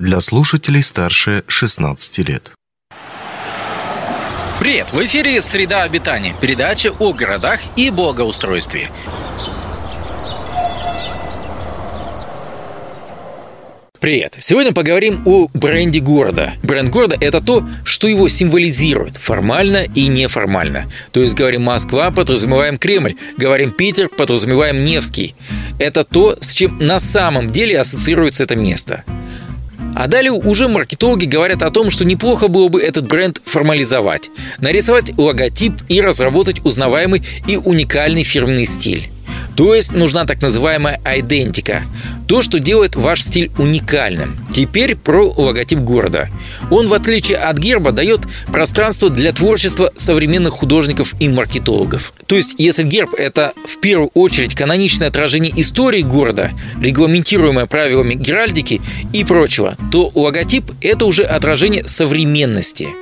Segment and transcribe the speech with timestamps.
[0.00, 2.52] для слушателей старше 16 лет.
[4.58, 4.92] Привет!
[4.92, 8.88] В эфире «Среда обитания»– передача о городах и благоустройстве.
[14.00, 14.36] Привет!
[14.38, 16.54] Сегодня поговорим о бренде города.
[16.62, 20.90] Бренд города– это то, что его символизирует формально и неформально.
[21.12, 25.34] То есть говорим Москва, подразумеваем Кремль, говорим Питер, подразумеваем Невский.
[25.78, 29.04] Это то, с чем на самом деле ассоциируется это место.
[29.94, 35.16] А далее уже маркетологи говорят о том, что неплохо было бы этот бренд формализовать, нарисовать
[35.18, 39.10] логотип и разработать узнаваемый и уникальный фирменный стиль.
[39.56, 41.82] То есть нужна так называемая идентика.
[42.26, 44.38] То, что делает ваш стиль уникальным.
[44.54, 46.28] Теперь про логотип города.
[46.70, 52.12] Он, в отличие от герба, дает пространство для творчества современных художников и маркетологов.
[52.26, 58.80] То есть, если герб– это в первую очередь каноничное отражение истории города, регламентируемое правилами геральдики
[59.12, 62.88] и прочего, то логотип– это уже отражение современности–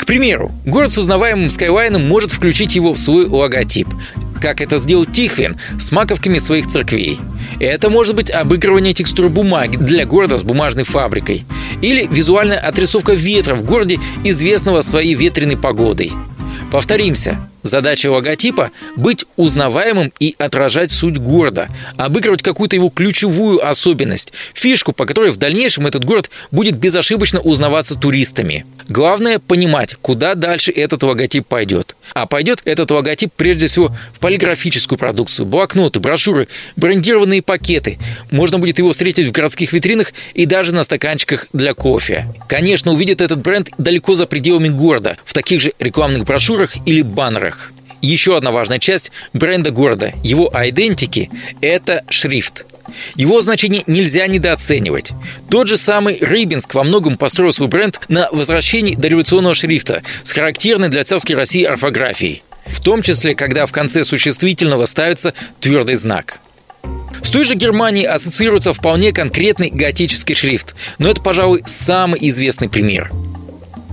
[0.00, 3.86] к примеру, город с узнаваемым скайлайном может включить его в свой логотип
[4.40, 7.18] как это сделал Тихвин с маковками своих церквей.
[7.58, 11.44] Это может быть обыгрывание текстуры бумаги для города с бумажной фабрикой.
[11.82, 16.12] Или визуальная отрисовка ветра в городе, известного своей ветреной погодой.
[16.70, 24.92] Повторимся, Задача логотипа– быть узнаваемым и отражать суть города, обыгрывать какую-то его ключевую особенность, фишку,
[24.92, 28.64] по которой в дальнейшем этот город будет безошибочно узнаваться туристами.
[28.88, 31.96] Главное– понимать, куда дальше этот логотип пойдет.
[32.14, 37.98] А пойдет этот логотип прежде всего в полиграфическую продукцию, блокноты, брошюры, брендированные пакеты.
[38.30, 42.26] Можно будет его встретить в городских витринах и даже на стаканчиках для кофе.
[42.48, 47.49] Конечно, увидит этот бренд далеко за пределами города, в таких же рекламных брошюрах или баннерах.
[48.02, 52.64] Еще одна важная часть бренда города, его идентики– это шрифт.
[53.14, 55.12] Его значение нельзя недооценивать.
[55.48, 60.88] Тот же самый Рыбинск во многом построил свой бренд на возвращении дореволюционного шрифта с характерной
[60.88, 62.42] для царской России орфографией.
[62.66, 66.40] В том числе, когда в конце существительного ставится твердый знак.
[67.22, 73.10] С той же Германией ассоциируется вполне конкретный готический шрифт, но это, пожалуй, самый известный пример–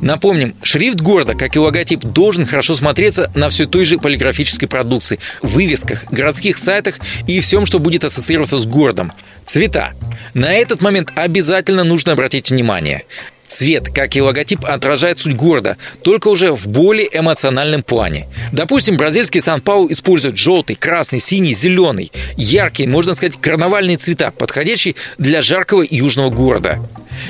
[0.02, 5.20] Напомним, шрифт города, как и логотип, должен хорошо смотреться на все той же полиграфической продукции,
[5.42, 6.96] вывесках, городских сайтах
[7.28, 9.12] и всем, что будет ассоциироваться с городом.
[9.46, 9.94] Цвета.
[10.34, 13.06] На этот момент обязательно нужно обратить внимание.
[13.48, 18.28] Цвет, как и логотип, отражает суть города, только уже в более эмоциональном плане.
[18.52, 25.42] Допустим, бразильский Сан-Паулу использует желтый, красный, синий, зеленый, яркие, можно сказать, карнавальные цвета, подходящие для
[25.42, 26.80] жаркого южного города.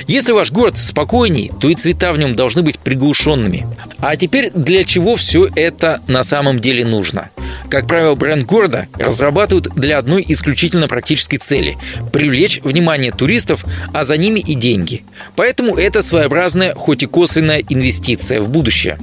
[0.07, 3.67] Если ваш город спокойней, то и цвета в нем должны быть приглушенными.
[3.99, 7.29] А теперь для чего все это на самом деле нужно?
[7.69, 11.77] Как правило, бренд города разрабатывают для одной исключительно практической цели–
[12.13, 15.03] привлечь внимание туристов, а за ними и деньги.
[15.35, 18.97] Поэтому это своеобразная, хоть и косвенная инвестиция в будущее.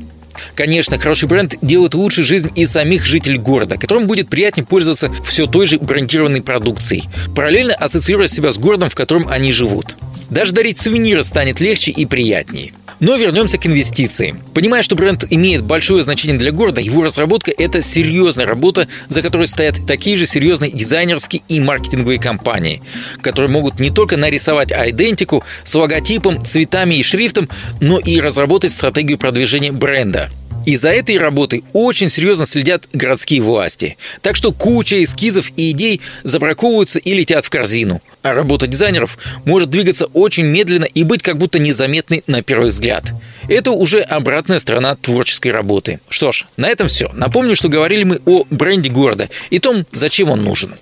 [0.54, 5.46] Конечно, хороший бренд делает лучше жизнь и самих жителей города, которым будет приятнее пользоваться все
[5.46, 9.96] той же брендированной продукцией, параллельно ассоциируя себя с городом, в котором они живут.
[10.34, 12.72] Даже дарить сувениры станет легче и приятнее.
[12.98, 14.40] Но вернемся к инвестициям.
[14.52, 19.46] Понимая, что бренд имеет большое значение для города, его разработка– это серьезная работа, за которой
[19.46, 22.82] стоят такие же серьезные дизайнерские и маркетинговые компании,
[23.20, 27.48] которые могут не только нарисовать идентику с логотипом, цветами и шрифтом,
[27.80, 30.30] но и разработать стратегию продвижения бренда–
[30.66, 33.96] и за этой работой очень серьезно следят городские власти.
[34.22, 38.00] Так что куча эскизов и идей забраковываются и летят в корзину.
[38.22, 43.12] А работа дизайнеров может двигаться очень медленно и быть как будто незаметной на первый взгляд.
[43.48, 46.00] Это уже обратная сторона творческой работы.
[46.08, 47.10] Что ж, на этом все.
[47.12, 50.74] Напомню, что говорили мы о бренде города и том, зачем он нужен.